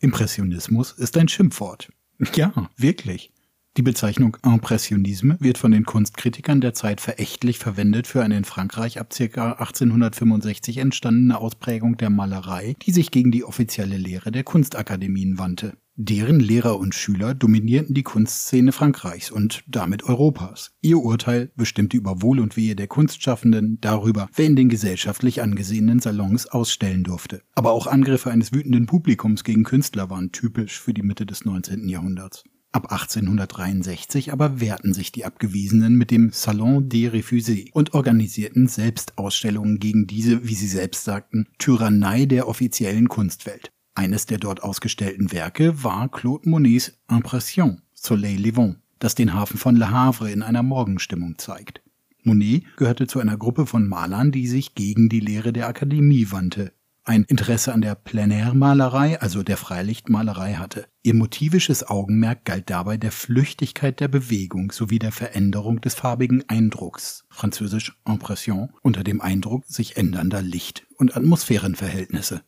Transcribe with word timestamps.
Impressionismus 0.00 0.92
ist 0.92 1.18
ein 1.18 1.28
Schimpfwort. 1.28 1.92
Ja, 2.34 2.70
wirklich. 2.76 3.32
Die 3.76 3.82
Bezeichnung 3.82 4.36
Impressionisme 4.42 5.36
wird 5.40 5.58
von 5.58 5.70
den 5.70 5.84
Kunstkritikern 5.84 6.62
der 6.62 6.72
Zeit 6.72 7.02
verächtlich 7.02 7.58
verwendet 7.58 8.06
für 8.06 8.22
eine 8.22 8.38
in 8.38 8.44
Frankreich 8.44 8.98
ab 8.98 9.10
ca. 9.10 9.52
1865 9.52 10.78
entstandene 10.78 11.38
Ausprägung 11.38 11.98
der 11.98 12.08
Malerei, 12.08 12.76
die 12.82 12.92
sich 12.92 13.10
gegen 13.10 13.30
die 13.30 13.44
offizielle 13.44 13.98
Lehre 13.98 14.32
der 14.32 14.42
Kunstakademien 14.42 15.38
wandte. 15.38 15.76
Deren 16.02 16.40
Lehrer 16.40 16.78
und 16.78 16.94
Schüler 16.94 17.34
dominierten 17.34 17.94
die 17.94 18.02
Kunstszene 18.02 18.72
Frankreichs 18.72 19.30
und 19.30 19.62
damit 19.66 20.02
Europas. 20.04 20.70
Ihr 20.80 20.96
Urteil 20.96 21.52
bestimmte 21.56 21.98
über 21.98 22.22
Wohl 22.22 22.40
und 22.40 22.56
Wehe 22.56 22.74
der 22.74 22.86
Kunstschaffenden, 22.86 23.76
darüber, 23.82 24.30
wer 24.34 24.46
in 24.46 24.56
den 24.56 24.70
gesellschaftlich 24.70 25.42
angesehenen 25.42 26.00
Salons 26.00 26.46
ausstellen 26.46 27.04
durfte. 27.04 27.42
Aber 27.54 27.72
auch 27.72 27.86
Angriffe 27.86 28.30
eines 28.30 28.54
wütenden 28.54 28.86
Publikums 28.86 29.44
gegen 29.44 29.62
Künstler 29.62 30.08
waren 30.08 30.32
typisch 30.32 30.80
für 30.80 30.94
die 30.94 31.02
Mitte 31.02 31.26
des 31.26 31.44
19. 31.44 31.86
Jahrhunderts. 31.86 32.44
Ab 32.72 32.90
1863 32.90 34.32
aber 34.32 34.58
wehrten 34.58 34.94
sich 34.94 35.12
die 35.12 35.26
Abgewiesenen 35.26 35.96
mit 35.96 36.10
dem 36.10 36.30
Salon 36.32 36.88
des 36.88 37.12
Refusés 37.12 37.72
und 37.72 37.92
organisierten 37.92 38.68
Selbstausstellungen 38.68 39.78
gegen 39.78 40.06
diese, 40.06 40.48
wie 40.48 40.54
sie 40.54 40.66
selbst 40.66 41.04
sagten, 41.04 41.48
Tyrannei 41.58 42.24
der 42.24 42.48
offiziellen 42.48 43.10
Kunstwelt. 43.10 43.70
Eines 43.94 44.26
der 44.26 44.38
dort 44.38 44.62
ausgestellten 44.62 45.32
Werke 45.32 45.82
war 45.82 46.08
Claude 46.08 46.48
Monets 46.48 46.98
Impression 47.10 47.82
Soleil 47.92 48.40
Levant, 48.40 48.78
das 48.98 49.14
den 49.14 49.34
Hafen 49.34 49.58
von 49.58 49.76
Le 49.76 49.90
Havre 49.90 50.30
in 50.30 50.42
einer 50.42 50.62
Morgenstimmung 50.62 51.38
zeigt. 51.38 51.82
Monet 52.22 52.64
gehörte 52.76 53.06
zu 53.06 53.18
einer 53.18 53.36
Gruppe 53.36 53.66
von 53.66 53.88
Malern, 53.88 54.32
die 54.32 54.46
sich 54.46 54.74
gegen 54.74 55.08
die 55.08 55.20
Lehre 55.20 55.52
der 55.52 55.68
Akademie 55.68 56.30
wandte, 56.30 56.72
ein 57.04 57.24
Interesse 57.24 57.72
an 57.72 57.80
der 57.80 57.94
Plenärmalerei, 57.94 59.20
also 59.20 59.42
der 59.42 59.56
Freilichtmalerei 59.56 60.54
hatte. 60.54 60.86
Ihr 61.02 61.14
motivisches 61.14 61.82
Augenmerk 61.82 62.44
galt 62.44 62.68
dabei 62.68 62.98
der 62.98 63.10
Flüchtigkeit 63.10 64.00
der 64.00 64.08
Bewegung 64.08 64.70
sowie 64.70 64.98
der 64.98 65.10
Veränderung 65.10 65.80
des 65.80 65.94
farbigen 65.94 66.48
Eindrucks, 66.48 67.24
französisch 67.30 67.98
Impression, 68.06 68.68
unter 68.82 69.02
dem 69.02 69.20
Eindruck 69.20 69.64
sich 69.66 69.96
ändernder 69.96 70.42
Licht- 70.42 70.86
und 70.98 71.16
Atmosphärenverhältnisse. 71.16 72.42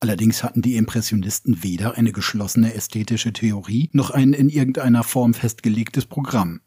Allerdings 0.00 0.44
hatten 0.44 0.62
die 0.62 0.76
Impressionisten 0.76 1.62
weder 1.62 1.96
eine 1.96 2.12
geschlossene 2.12 2.74
ästhetische 2.74 3.32
Theorie 3.32 3.90
noch 3.92 4.10
ein 4.10 4.32
in 4.32 4.48
irgendeiner 4.48 5.02
Form 5.02 5.34
festgelegtes 5.34 6.06
Programm. 6.06 6.60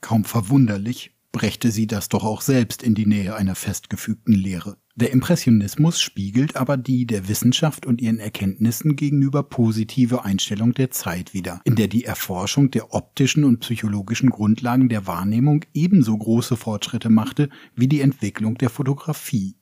Kaum 0.00 0.24
verwunderlich 0.24 1.14
brächte 1.30 1.70
sie 1.70 1.86
das 1.86 2.08
doch 2.08 2.24
auch 2.24 2.42
selbst 2.42 2.82
in 2.82 2.94
die 2.94 3.06
Nähe 3.06 3.34
einer 3.34 3.54
festgefügten 3.54 4.34
Lehre. 4.34 4.76
Der 4.94 5.10
Impressionismus 5.10 6.02
spiegelt 6.02 6.56
aber 6.56 6.76
die 6.76 7.06
der 7.06 7.28
Wissenschaft 7.28 7.86
und 7.86 8.02
ihren 8.02 8.18
Erkenntnissen 8.18 8.94
gegenüber 8.96 9.42
positive 9.42 10.24
Einstellung 10.24 10.74
der 10.74 10.90
Zeit 10.90 11.32
wider, 11.32 11.62
in 11.64 11.76
der 11.76 11.88
die 11.88 12.04
Erforschung 12.04 12.70
der 12.70 12.92
optischen 12.92 13.44
und 13.44 13.60
psychologischen 13.60 14.28
Grundlagen 14.28 14.90
der 14.90 15.06
Wahrnehmung 15.06 15.64
ebenso 15.72 16.18
große 16.18 16.56
Fortschritte 16.56 17.08
machte 17.08 17.48
wie 17.74 17.88
die 17.88 18.02
Entwicklung 18.02 18.58
der 18.58 18.68
Fotografie. 18.68 19.56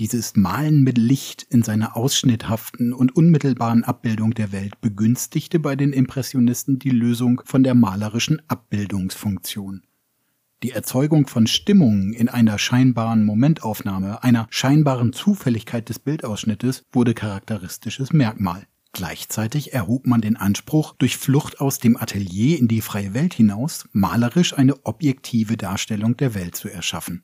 Dieses 0.00 0.34
Malen 0.34 0.82
mit 0.82 0.98
Licht 0.98 1.46
in 1.50 1.62
seiner 1.62 1.96
ausschnitthaften 1.96 2.92
und 2.92 3.14
unmittelbaren 3.14 3.84
Abbildung 3.84 4.34
der 4.34 4.50
Welt 4.50 4.80
begünstigte 4.80 5.60
bei 5.60 5.76
den 5.76 5.92
Impressionisten 5.92 6.80
die 6.80 6.90
Lösung 6.90 7.42
von 7.44 7.62
der 7.62 7.74
malerischen 7.74 8.42
Abbildungsfunktion. 8.48 9.82
Die 10.64 10.72
Erzeugung 10.72 11.28
von 11.28 11.46
Stimmungen 11.46 12.12
in 12.12 12.28
einer 12.28 12.58
scheinbaren 12.58 13.24
Momentaufnahme, 13.24 14.24
einer 14.24 14.48
scheinbaren 14.50 15.12
Zufälligkeit 15.12 15.88
des 15.88 16.00
Bildausschnittes 16.00 16.82
wurde 16.90 17.14
charakteristisches 17.14 18.12
Merkmal. 18.12 18.66
Gleichzeitig 18.90 19.74
erhob 19.74 20.08
man 20.08 20.22
den 20.22 20.36
Anspruch, 20.36 20.94
durch 20.98 21.18
Flucht 21.18 21.60
aus 21.60 21.78
dem 21.78 21.96
Atelier 21.96 22.58
in 22.58 22.66
die 22.66 22.80
freie 22.80 23.14
Welt 23.14 23.34
hinaus 23.34 23.88
malerisch 23.92 24.54
eine 24.58 24.86
objektive 24.86 25.56
Darstellung 25.56 26.16
der 26.16 26.34
Welt 26.34 26.56
zu 26.56 26.68
erschaffen. 26.68 27.22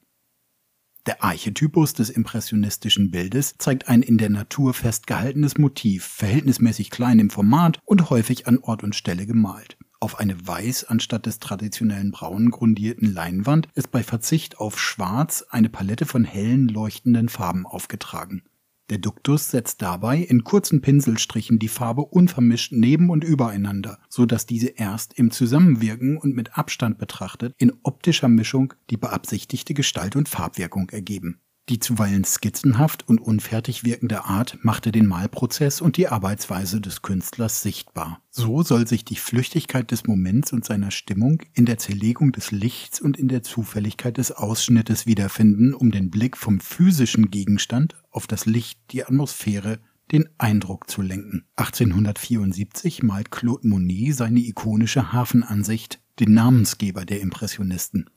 Der 1.07 1.25
Archetypus 1.25 1.95
des 1.95 2.11
impressionistischen 2.11 3.11
Bildes 3.11 3.55
zeigt 3.57 3.89
ein 3.89 4.03
in 4.03 4.19
der 4.19 4.29
Natur 4.29 4.75
festgehaltenes 4.75 5.57
Motiv, 5.57 6.05
verhältnismäßig 6.05 6.91
klein 6.91 7.19
im 7.19 7.31
Format 7.31 7.79
und 7.87 8.11
häufig 8.11 8.47
an 8.47 8.59
Ort 8.59 8.83
und 8.83 8.95
Stelle 8.95 9.27
gemalt. 9.27 9.79
Auf 9.99 10.19
eine 10.19 10.47
weiß 10.47 10.85
anstatt 10.85 11.27
des 11.27 11.39
traditionellen 11.39 12.11
braun 12.11 12.51
grundierten 12.51 13.13
Leinwand 13.13 13.69
ist 13.75 13.91
bei 13.91 14.03
Verzicht 14.03 14.59
auf 14.59 14.81
schwarz 14.81 15.45
eine 15.51 15.69
Palette 15.69 16.07
von 16.07 16.25
hellen 16.25 16.69
leuchtenden 16.69 17.29
Farben 17.29 17.67
aufgetragen. 17.67 18.43
Der 18.91 18.99
Duktus 18.99 19.53
setzt 19.53 19.83
dabei 19.83 20.19
in 20.19 20.43
kurzen 20.43 20.81
Pinselstrichen 20.81 21.61
die 21.61 21.69
Farbe 21.69 22.03
unvermischt 22.03 22.73
neben 22.73 23.09
und 23.09 23.23
übereinander, 23.23 24.01
so 24.09 24.27
dass 24.27 24.47
diese 24.47 24.67
erst 24.67 25.17
im 25.17 25.31
Zusammenwirken 25.31 26.17
und 26.17 26.35
mit 26.35 26.59
Abstand 26.59 26.99
betrachtet 26.99 27.55
in 27.59 27.73
optischer 27.85 28.29
Mischung 28.29 28.75
die 28.91 28.97
beabsichtigte 28.97 29.75
Gestalt 29.75 30.17
und 30.17 30.29
Farbwirkung 30.29 30.91
ergeben. 30.91 31.41
Die 31.71 31.79
zuweilen 31.79 32.25
skizzenhaft 32.25 33.07
und 33.07 33.21
unfertig 33.21 33.85
wirkende 33.85 34.25
Art 34.25 34.59
machte 34.63 34.91
den 34.91 35.07
Malprozess 35.07 35.81
und 35.81 35.97
die 35.97 36.09
Arbeitsweise 36.09 36.81
des 36.81 37.01
Künstlers 37.01 37.63
sichtbar. 37.63 38.21
So 38.29 38.65
soll 38.65 38.89
sich 38.89 39.05
die 39.05 39.15
Flüchtigkeit 39.15 39.93
des 39.93 40.05
Moments 40.05 40.53
und 40.53 40.65
seiner 40.65 40.91
Stimmung 40.91 41.43
in 41.55 41.67
der 41.67 41.79
Zerlegung 41.79 42.33
des 42.33 42.51
Lichts 42.51 43.01
und 43.01 43.17
in 43.17 43.29
der 43.29 43.45
Zufälligkeit 43.45 44.17
des 44.17 44.33
Ausschnittes 44.33 45.07
wiederfinden, 45.07 45.73
um 45.73 45.93
den 45.93 46.11
Blick 46.11 46.37
vom 46.37 46.59
physischen 46.59 47.31
Gegenstand 47.31 47.95
auf 48.11 48.27
das 48.27 48.47
Licht, 48.47 48.81
die 48.91 49.05
Atmosphäre, 49.05 49.79
den 50.11 50.29
Eindruck 50.39 50.91
zu 50.91 51.03
lenken. 51.03 51.45
1874 51.55 53.05
malt 53.05 53.31
Claude 53.31 53.69
Monet 53.69 54.17
seine 54.17 54.41
ikonische 54.41 55.13
Hafenansicht, 55.13 56.01
den 56.19 56.35
Namensgeber 56.35 57.05
der 57.05 57.21
Impressionisten. 57.21 58.11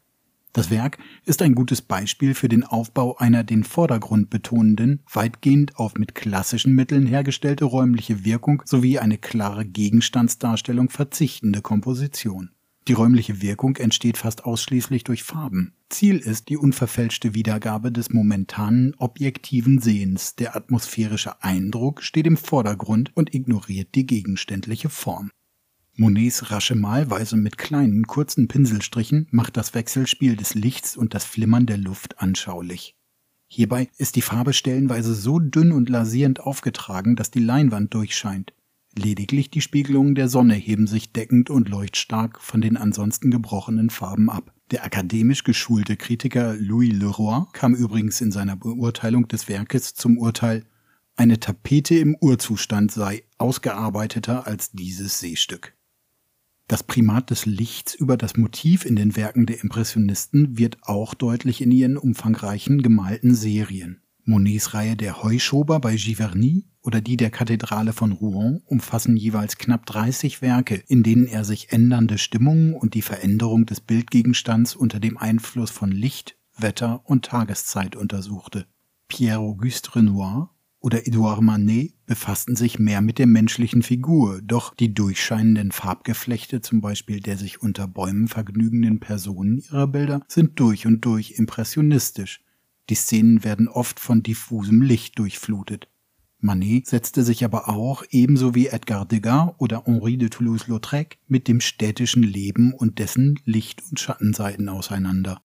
Das 0.53 0.69
Werk 0.69 0.99
ist 1.25 1.41
ein 1.41 1.55
gutes 1.55 1.81
Beispiel 1.81 2.35
für 2.35 2.47
den 2.47 2.63
Aufbau 2.63 3.17
einer 3.17 3.43
den 3.43 3.63
Vordergrund 3.63 4.29
betonenden, 4.29 5.01
weitgehend 5.11 5.77
auf 5.77 5.95
mit 5.95 6.13
klassischen 6.13 6.75
Mitteln 6.75 7.07
hergestellte 7.07 7.65
räumliche 7.65 8.23
Wirkung 8.23 8.61
sowie 8.63 8.99
eine 8.99 9.17
klare 9.17 9.65
Gegenstandsdarstellung 9.65 10.91
verzichtende 10.91 11.61
Komposition. 11.61 12.51
Die 12.87 12.93
räumliche 12.93 13.41
Wirkung 13.41 13.77
entsteht 13.77 14.17
fast 14.17 14.45
ausschließlich 14.45 15.03
durch 15.05 15.23
Farben. 15.23 15.73
Ziel 15.89 16.17
ist 16.17 16.49
die 16.49 16.57
unverfälschte 16.57 17.33
Wiedergabe 17.33 17.91
des 17.91 18.11
momentanen 18.11 18.93
objektiven 18.97 19.79
Sehens. 19.79 20.35
Der 20.35 20.55
atmosphärische 20.55 21.41
Eindruck 21.41 22.03
steht 22.03 22.27
im 22.27 22.37
Vordergrund 22.37 23.11
und 23.15 23.33
ignoriert 23.33 23.95
die 23.95 24.05
gegenständliche 24.05 24.89
Form. 24.89 25.31
Monets 25.95 26.49
rasche 26.49 26.73
Malweise 26.73 27.37
mit 27.37 27.59
kleinen, 27.59 28.07
kurzen 28.07 28.47
Pinselstrichen 28.47 29.27
macht 29.29 29.57
das 29.57 29.75
Wechselspiel 29.75 30.35
des 30.35 30.55
Lichts 30.55 30.97
und 30.97 31.13
das 31.13 31.23
Flimmern 31.23 31.67
der 31.67 31.77
Luft 31.77 32.19
anschaulich. 32.19 32.95
Hierbei 33.47 33.89
ist 33.97 34.15
die 34.15 34.23
Farbe 34.23 34.53
stellenweise 34.53 35.13
so 35.13 35.37
dünn 35.37 35.71
und 35.71 35.89
lasierend 35.89 36.39
aufgetragen, 36.39 37.15
dass 37.15 37.29
die 37.29 37.43
Leinwand 37.43 37.93
durchscheint. 37.93 38.53
Lediglich 38.97 39.51
die 39.51 39.61
Spiegelungen 39.61 40.15
der 40.15 40.29
Sonne 40.29 40.55
heben 40.55 40.87
sich 40.87 41.13
deckend 41.13 41.51
und 41.51 41.69
leuchtstark 41.69 42.41
von 42.41 42.61
den 42.61 42.75
ansonsten 42.75 43.29
gebrochenen 43.29 43.91
Farben 43.91 44.31
ab. 44.31 44.51
Der 44.71 44.83
akademisch 44.83 45.43
geschulte 45.43 45.95
Kritiker 45.95 46.55
Louis 46.55 46.91
Leroy 46.91 47.45
kam 47.53 47.75
übrigens 47.75 48.19
in 48.21 48.31
seiner 48.31 48.55
Beurteilung 48.55 49.27
des 49.27 49.47
Werkes 49.47 49.93
zum 49.93 50.17
Urteil, 50.17 50.65
eine 51.15 51.39
Tapete 51.39 51.93
im 51.95 52.15
Urzustand 52.19 52.91
sei 52.91 53.23
ausgearbeiteter 53.37 54.47
als 54.47 54.71
dieses 54.71 55.19
Seestück. 55.19 55.75
Das 56.67 56.83
Primat 56.83 57.29
des 57.29 57.45
Lichts 57.45 57.93
über 57.93 58.15
das 58.15 58.37
Motiv 58.37 58.85
in 58.85 58.95
den 58.95 59.15
Werken 59.15 59.45
der 59.45 59.61
Impressionisten 59.61 60.57
wird 60.57 60.77
auch 60.81 61.13
deutlich 61.13 61.61
in 61.61 61.71
ihren 61.71 61.97
umfangreichen 61.97 62.81
gemalten 62.81 63.35
Serien. 63.35 64.01
Monets 64.25 64.73
Reihe 64.73 64.95
der 64.95 65.21
Heuschober 65.21 65.79
bei 65.79 65.95
Giverny 65.95 66.65
oder 66.81 67.01
die 67.01 67.17
der 67.17 67.29
Kathedrale 67.29 67.91
von 67.91 68.13
Rouen 68.13 68.61
umfassen 68.65 69.17
jeweils 69.17 69.57
knapp 69.57 69.85
30 69.85 70.41
Werke, 70.41 70.75
in 70.87 71.03
denen 71.03 71.27
er 71.27 71.43
sich 71.43 71.73
ändernde 71.73 72.17
Stimmungen 72.17 72.73
und 72.73 72.93
die 72.93 73.01
Veränderung 73.01 73.65
des 73.65 73.81
Bildgegenstands 73.81 74.75
unter 74.75 75.01
dem 75.01 75.17
Einfluss 75.17 75.71
von 75.71 75.91
Licht, 75.91 76.37
Wetter 76.57 77.01
und 77.03 77.25
Tageszeit 77.25 77.97
untersuchte. 77.97 78.65
Pierre-Auguste 79.09 79.95
Renoir 79.95 80.52
oder 80.83 81.07
Edouard 81.07 81.41
Manet 81.41 81.93
befassten 82.05 82.57
sich 82.57 82.77
mehr 82.77 83.01
mit 83.01 83.17
der 83.17 83.25
menschlichen 83.25 83.81
Figur, 83.81 84.41
doch 84.43 84.75
die 84.75 84.93
durchscheinenden 84.93 85.71
Farbgeflechte, 85.71 86.59
zum 86.59 86.81
Beispiel 86.81 87.21
der 87.21 87.37
sich 87.37 87.61
unter 87.61 87.87
Bäumen 87.87 88.27
vergnügenden 88.27 88.99
Personen 88.99 89.59
ihrer 89.59 89.87
Bilder, 89.87 90.21
sind 90.27 90.59
durch 90.59 90.85
und 90.85 91.05
durch 91.05 91.31
impressionistisch. 91.37 92.43
Die 92.89 92.95
Szenen 92.95 93.45
werden 93.45 93.69
oft 93.69 94.01
von 94.01 94.23
diffusem 94.23 94.81
Licht 94.81 95.17
durchflutet. 95.17 95.87
Manet 96.39 96.87
setzte 96.87 97.23
sich 97.23 97.45
aber 97.45 97.69
auch, 97.69 98.03
ebenso 98.09 98.53
wie 98.53 98.67
Edgar 98.67 99.05
Degas 99.05 99.51
oder 99.59 99.85
Henri 99.85 100.17
de 100.17 100.27
Toulouse-Lautrec, 100.27 101.17
mit 101.27 101.47
dem 101.47 101.61
städtischen 101.61 102.23
Leben 102.23 102.73
und 102.73 102.99
dessen 102.99 103.39
Licht- 103.45 103.81
und 103.89 104.01
Schattenseiten 104.01 104.67
auseinander. 104.67 105.41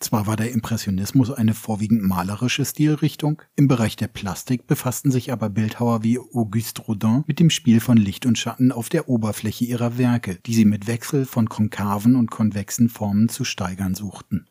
Zwar 0.00 0.26
war 0.26 0.36
der 0.36 0.50
Impressionismus 0.52 1.30
eine 1.30 1.52
vorwiegend 1.52 2.02
malerische 2.02 2.64
Stilrichtung, 2.64 3.42
im 3.54 3.68
Bereich 3.68 3.96
der 3.96 4.08
Plastik 4.08 4.66
befassten 4.66 5.10
sich 5.10 5.30
aber 5.30 5.50
Bildhauer 5.50 6.02
wie 6.02 6.18
Auguste 6.18 6.80
Rodin 6.80 7.22
mit 7.26 7.38
dem 7.38 7.50
Spiel 7.50 7.80
von 7.80 7.98
Licht 7.98 8.24
und 8.24 8.38
Schatten 8.38 8.72
auf 8.72 8.88
der 8.88 9.10
Oberfläche 9.10 9.66
ihrer 9.66 9.98
Werke, 9.98 10.38
die 10.46 10.54
sie 10.54 10.64
mit 10.64 10.86
Wechsel 10.86 11.26
von 11.26 11.50
konkaven 11.50 12.16
und 12.16 12.30
konvexen 12.30 12.88
Formen 12.88 13.28
zu 13.28 13.44
steigern 13.44 13.94
suchten 13.94 14.46